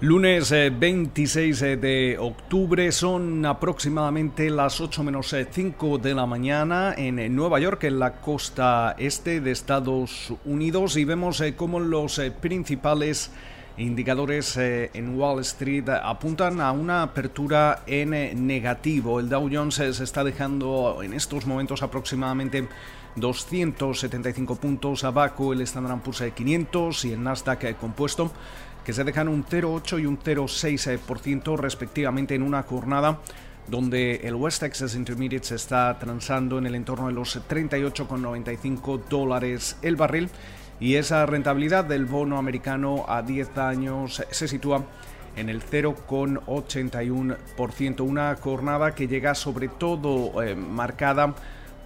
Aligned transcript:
Lunes 0.00 0.50
26 0.50 1.62
eh, 1.62 1.76
de 1.76 2.18
octubre 2.20 2.92
son 2.92 3.44
aproximadamente 3.44 4.48
las 4.48 4.80
8 4.80 5.02
menos 5.02 5.34
5 5.50 5.96
eh, 5.96 5.98
de 6.00 6.14
la 6.14 6.24
mañana 6.24 6.94
en 6.96 7.34
Nueva 7.34 7.58
York, 7.58 7.82
en 7.82 7.98
la 7.98 8.20
costa 8.20 8.94
este 8.96 9.40
de 9.40 9.50
Estados 9.50 10.32
Unidos, 10.44 10.96
y 10.96 11.04
vemos 11.04 11.40
eh, 11.40 11.56
cómo 11.56 11.80
los 11.80 12.20
principales 12.40 13.32
indicadores 13.76 14.56
en 14.56 15.18
Wall 15.18 15.40
Street 15.40 15.88
apuntan 15.88 16.60
a 16.60 16.70
una 16.70 17.02
apertura 17.02 17.82
en 17.86 18.46
negativo. 18.46 19.18
El 19.18 19.28
Dow 19.28 19.48
Jones 19.52 19.74
se 19.74 20.04
está 20.04 20.22
dejando 20.22 21.00
en 21.02 21.12
estos 21.12 21.46
momentos 21.46 21.82
aproximadamente 21.82 22.68
275 23.16 24.56
puntos 24.56 25.04
abajo, 25.04 25.52
el 25.52 25.60
Standard 25.62 26.00
Poor's 26.00 26.22
500 26.34 27.04
y 27.04 27.12
el 27.12 27.22
Nasdaq 27.22 27.76
compuesto 27.76 28.32
que 28.84 28.92
se 28.92 29.04
dejan 29.04 29.28
un 29.28 29.44
0,8 29.44 30.00
y 30.00 30.06
un 30.06 30.18
0,6% 30.18 31.58
respectivamente 31.58 32.34
en 32.34 32.42
una 32.42 32.62
jornada 32.62 33.20
donde 33.68 34.16
el 34.24 34.34
West 34.34 34.60
Texas 34.60 34.94
Intermediate 34.94 35.46
se 35.46 35.56
está 35.56 35.98
transando 35.98 36.58
en 36.58 36.66
el 36.66 36.74
entorno 36.74 37.06
de 37.08 37.12
los 37.12 37.36
38,95 37.48 39.02
dólares 39.08 39.76
el 39.82 39.96
barril. 39.96 40.30
Y 40.80 40.94
esa 40.94 41.26
rentabilidad 41.26 41.84
del 41.84 42.06
bono 42.06 42.38
americano 42.38 43.04
a 43.08 43.22
10 43.22 43.58
años 43.58 44.22
se 44.30 44.48
sitúa 44.48 44.84
en 45.36 45.48
el 45.48 45.60
0,81%, 45.62 48.00
una 48.00 48.36
jornada 48.36 48.94
que 48.94 49.08
llega 49.08 49.34
sobre 49.34 49.68
todo 49.68 50.42
eh, 50.42 50.54
marcada 50.54 51.34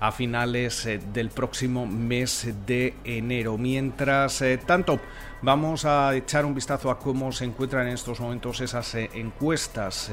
a 0.00 0.12
finales 0.12 0.88
del 1.12 1.28
próximo 1.28 1.86
mes 1.86 2.54
de 2.66 2.94
enero. 3.04 3.58
Mientras 3.58 4.42
tanto, 4.64 4.98
vamos 5.42 5.84
a 5.84 6.14
echar 6.14 6.46
un 6.46 6.54
vistazo 6.54 6.90
a 6.90 6.98
cómo 6.98 7.32
se 7.32 7.44
encuentran 7.44 7.86
en 7.86 7.94
estos 7.94 8.18
momentos 8.20 8.60
esas 8.60 8.94
encuestas. 8.94 10.10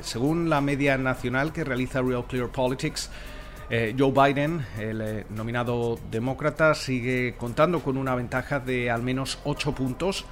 según 0.00 0.48
la 0.48 0.60
media 0.62 0.96
nacional 0.96 1.52
que 1.52 1.64
realiza 1.64 2.00
Real 2.00 2.24
Clear 2.26 2.48
Politics, 2.48 3.10
eh, 3.68 3.96
Joe 3.98 4.12
Biden, 4.12 4.64
el 4.78 5.00
eh, 5.00 5.26
nominado 5.30 5.98
demócrata, 6.08 6.74
sigue 6.74 7.34
contando 7.36 7.80
con 7.80 7.96
una 7.96 8.14
ventaja 8.14 8.60
de 8.60 8.90
al 8.90 9.02
menos 9.02 9.40
8 9.42 9.74
puntos 9.74 10.24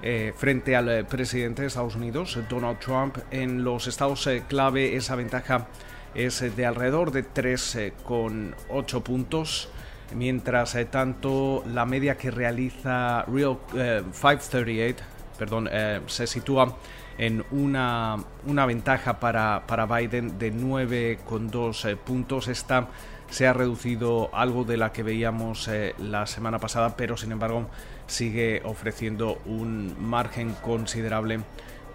eh, 0.00 0.32
frente 0.36 0.76
al 0.76 1.04
presidente 1.06 1.62
de 1.62 1.68
Estados 1.68 1.96
Unidos, 1.96 2.38
Donald 2.48 2.78
Trump. 2.78 3.18
En 3.32 3.64
los 3.64 3.88
estados 3.88 4.28
clave 4.46 4.94
esa 4.94 5.16
ventaja 5.16 5.66
es 6.14 6.56
de 6.56 6.66
alrededor 6.66 7.10
de 7.12 7.24
3,8 7.24 9.02
puntos. 9.02 9.68
Mientras 10.14 10.76
tanto, 10.90 11.62
la 11.66 11.84
media 11.84 12.16
que 12.16 12.30
realiza 12.30 13.24
Real 13.24 13.58
538 13.72 15.04
perdón, 15.38 15.68
se 16.06 16.26
sitúa 16.26 16.76
en 17.18 17.44
una, 17.50 18.16
una 18.46 18.64
ventaja 18.64 19.18
para, 19.18 19.64
para, 19.66 19.86
Biden 19.86 20.38
de 20.38 20.52
9,2 20.54 21.90
eh, 21.90 21.96
puntos. 21.96 22.48
Esta 22.48 22.88
se 23.28 23.46
ha 23.46 23.52
reducido 23.52 24.30
algo 24.32 24.64
de 24.64 24.76
la 24.76 24.92
que 24.92 25.02
veíamos 25.02 25.68
eh, 25.68 25.94
la 25.98 26.26
semana 26.26 26.58
pasada, 26.58 26.96
pero 26.96 27.16
sin 27.16 27.32
embargo 27.32 27.68
sigue 28.06 28.62
ofreciendo 28.64 29.38
un 29.44 29.96
margen 30.00 30.54
considerable 30.62 31.40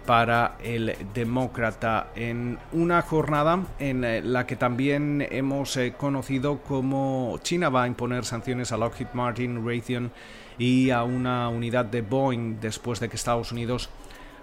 para 0.06 0.56
el 0.62 0.96
demócrata 1.14 2.08
en 2.14 2.58
una 2.72 3.02
jornada 3.02 3.64
en 3.78 4.04
eh, 4.04 4.22
la 4.22 4.46
que 4.46 4.56
también 4.56 5.26
hemos 5.30 5.78
conocido 5.96 6.60
cómo 6.62 7.38
China 7.42 7.68
va 7.68 7.84
a 7.84 7.86
imponer 7.86 8.24
sanciones 8.24 8.72
a 8.72 8.76
Lockheed 8.76 9.08
Martin, 9.14 9.66
Raytheon 9.66 10.12
y 10.58 10.90
a 10.90 11.02
una 11.04 11.48
unidad 11.48 11.84
de 11.84 12.02
Boeing 12.02 12.60
después 12.60 13.00
de 13.00 13.08
que 13.08 13.16
Estados 13.16 13.52
Unidos 13.52 13.90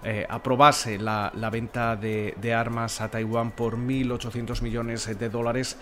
eh, 0.04 0.26
aprobase 0.28 0.98
la, 0.98 1.30
venta 1.52 1.94
de, 1.94 2.54
armas 2.54 3.00
a 3.00 3.08
Taiwán 3.08 3.52
por 3.52 3.76
1.800 3.76 4.60
millones 4.60 5.18
de 5.18 5.28
dólares 5.28 5.78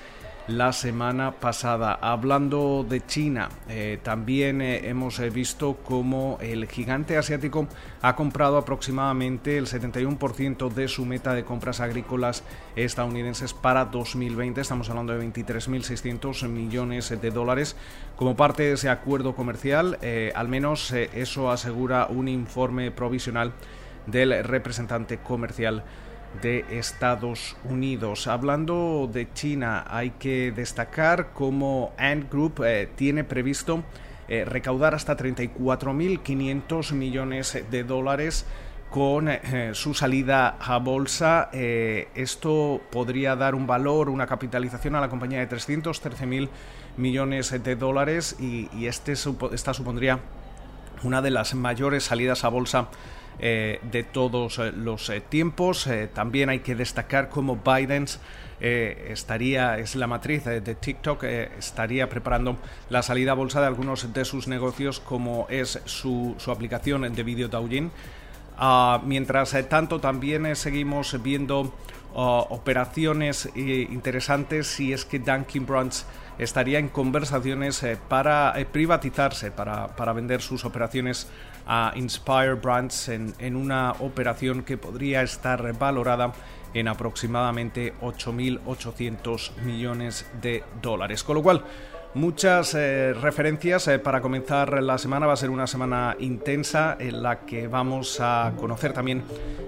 la 0.51 0.73
semana 0.73 1.33
pasada. 1.33 1.99
Hablando 2.01 2.85
de 2.89 3.05
China, 3.07 3.49
eh, 3.69 3.99
también 4.03 4.61
eh, 4.61 4.89
hemos 4.89 5.21
visto 5.33 5.79
cómo 5.85 6.39
el 6.41 6.67
gigante 6.67 7.17
asiático 7.17 7.69
ha 8.03 8.17
comprado 8.17 8.57
aproximadamente 8.59 9.57
el 9.57 9.67
71% 9.67 10.69
de 10.73 10.89
su 10.89 11.07
meta 11.07 11.35
de 11.35 11.45
compras 11.45 11.81
agrícolas 11.81 12.43
estadounidenses 12.77 13.55
para 13.55 13.85
2020. 13.87 14.61
Estamos 14.61 14.91
hablando 14.91 15.17
de 15.17 15.25
23.600 15.27 16.49
millones 16.49 17.09
de 17.11 17.31
dólares. 17.31 17.77
Como 18.17 18.37
parte 18.37 18.65
de 18.65 18.73
ese 18.73 18.89
acuerdo 18.89 19.35
comercial, 19.35 19.99
al 20.35 20.49
menos 20.49 20.93
eso 20.93 21.51
asegura 21.51 22.07
un 22.07 22.29
informe 22.29 22.91
provisional 22.91 23.53
del 24.07 24.45
representante 24.45 25.19
comercial 25.19 25.85
de 26.43 26.65
Estados 26.71 27.57
Unidos. 27.65 28.27
Hablando 28.27 29.09
de 29.13 29.33
China, 29.33 29.85
hay 29.89 30.11
que 30.11 30.53
destacar 30.53 31.31
cómo 31.35 31.93
Ant 31.99 32.31
Group 32.31 32.63
eh, 32.65 32.89
tiene 32.97 33.25
previsto 33.25 33.83
eh, 34.29 34.45
recaudar 34.45 34.95
hasta 34.95 35.17
34.500 35.17 36.93
millones 36.93 37.65
de 37.71 37.85
dólares 37.85 38.47
con 38.91 39.29
eh, 39.29 39.71
su 39.75 39.95
salida 39.95 40.57
a 40.61 40.79
bolsa. 40.79 41.51
esto 41.53 42.81
podría 42.91 43.37
dar 43.37 43.55
un 43.55 43.67
valor, 43.67 44.09
una 44.09 44.27
capitalización 44.27 44.95
a 44.97 45.01
la 45.01 45.09
compañía 45.09 45.39
de 45.41 45.49
313.000 45.49 46.49
millones 46.97 47.63
de 47.63 47.77
dólares 47.77 48.37
y, 48.41 48.87
este, 48.87 49.13
esta 49.13 49.75
supondría 49.75 50.21
una 51.03 51.23
de 51.23 51.31
las 51.31 51.55
mayores 51.55 52.05
salidas 52.05 52.45
a 52.45 52.49
bolsa 52.49 52.89
eh, 53.43 53.81
de 53.91 54.03
todos 54.05 54.59
eh, 54.59 54.71
los 54.71 55.09
eh, 55.09 55.21
tiempos. 55.21 55.89
también 56.13 56.51
hay 56.51 56.61
que 56.61 56.75
destacar 56.75 57.31
cómo 57.31 57.57
Biden 57.57 58.07
estaría, 58.61 59.79
es 59.79 59.97
la 59.97 60.07
matriz 60.07 60.45
de 60.45 60.75
TikTok, 60.75 61.25
estaría 61.25 62.11
preparando 62.11 62.59
la 62.91 63.03
salida 63.03 63.33
a 63.33 63.35
bolsa 63.35 63.59
de 63.63 63.67
algunos 63.67 64.13
de 64.13 64.25
sus 64.27 64.49
negocios 64.49 65.01
como 65.01 65.47
es 65.49 65.81
su, 65.87 66.35
su 66.37 66.51
aplicación 66.51 67.11
de 67.15 67.23
vídeo 67.23 67.49
Douyin 67.49 67.91
Ah, 68.63 69.01
mientras 69.07 69.57
tanto, 69.71 70.01
también 70.01 70.55
seguimos 70.55 71.21
viendo 71.23 71.73
ah, 72.15 72.45
operaciones 72.51 73.49
interesantes 73.55 74.67
si 74.67 74.93
es 74.93 75.07
que 75.07 75.19
Dunkin' 75.19 75.65
Brands 75.65 76.05
estaría 76.39 76.79
en 76.79 76.89
conversaciones 76.89 77.83
para 78.09 78.55
privatizarse, 78.71 79.51
para, 79.51 79.97
para, 79.97 80.13
vender 80.13 80.43
sus 80.43 80.67
operaciones 80.67 81.27
a 81.67 81.93
Inspire 81.95 82.55
Brands 82.55 83.09
en, 83.09 83.35
en 83.39 83.57
una 83.57 83.93
operación 84.01 84.63
que 84.63 84.77
podría 84.77 85.23
estar 85.23 85.73
valorada 85.79 86.35
en 86.75 86.89
aproximadamente 86.89 87.95
8.800 88.01 89.57
millones 89.63 90.27
de 90.41 90.65
dólares. 90.83 91.25
Con 91.25 91.37
lo 91.37 91.43
cual, 91.43 91.65
Muchas 92.15 92.75
eh, 92.75 93.13
referencias 93.13 93.87
eh, 93.87 94.01
para 94.01 94.21
comenzar 94.21 94.83
la 94.83 94.99
semana. 94.99 95.29
Va 95.29 95.35
a 95.35 95.37
ser 95.37 95.49
una 95.49 95.69
semana 95.69 96.17
intensa 96.19 96.97
en 96.99 97.23
la 97.23 97.47
que 97.47 97.69
vamos 97.69 98.19
a 98.21 98.53
conocer 98.59 98.93
también 98.93 99.23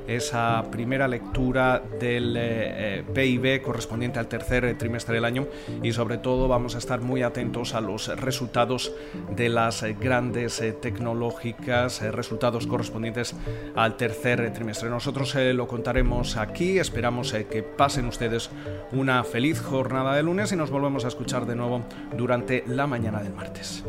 esa 0.08 0.64
primera 0.68 1.06
lectura 1.06 1.80
del 2.00 2.34
eh, 2.36 3.04
PIB 3.14 3.62
correspondiente 3.62 4.18
al 4.18 4.26
tercer 4.26 4.76
trimestre 4.76 5.14
del 5.14 5.24
año 5.24 5.46
y 5.84 5.92
sobre 5.92 6.18
todo 6.18 6.48
vamos 6.48 6.74
a 6.74 6.78
estar 6.78 7.00
muy 7.00 7.22
atentos 7.22 7.74
a 7.74 7.80
los 7.80 8.08
resultados 8.08 8.92
de 9.30 9.48
las 9.48 9.84
grandes 10.00 10.60
tecnológicas, 10.80 12.02
resultados 12.02 12.66
correspondientes 12.66 13.36
al 13.76 13.96
tercer 13.96 14.52
trimestre. 14.52 14.90
Nosotros 14.90 15.36
lo 15.36 15.68
contaremos 15.68 16.36
aquí. 16.36 16.80
Esperamos 16.80 17.32
que 17.32 17.62
pasen 17.62 18.06
ustedes 18.06 18.50
una 18.90 19.22
feliz 19.22 19.60
jornada 19.60 20.16
de 20.16 20.24
lunes 20.24 20.50
y 20.50 20.56
nos 20.56 20.70
volvemos 20.70 21.04
a 21.04 21.08
escuchar 21.08 21.46
de 21.46 21.54
nuevo 21.54 21.82
durante 22.16 22.31
durante 22.32 22.64
la 22.66 22.86
mañana 22.86 23.22
del 23.22 23.34
martes. 23.34 23.84